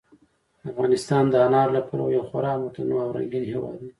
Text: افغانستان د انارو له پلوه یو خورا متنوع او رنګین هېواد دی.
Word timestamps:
افغانستان 0.71 1.23
د 1.29 1.35
انارو 1.47 1.75
له 1.77 1.81
پلوه 1.87 2.09
یو 2.15 2.23
خورا 2.29 2.53
متنوع 2.63 3.01
او 3.05 3.15
رنګین 3.17 3.43
هېواد 3.51 3.75
دی. 3.81 3.87